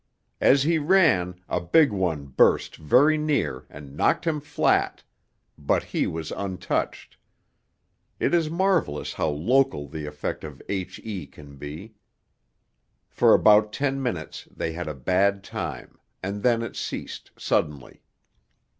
[0.41, 5.03] As he ran, a big one burst very near and knocked him flat,
[5.59, 7.17] but he was untouched;
[8.19, 11.27] it is marvellous how local the effect of H.E.
[11.27, 11.93] can be.
[13.09, 18.01] For about ten minutes they had a bad time, and then it ceased, suddenly.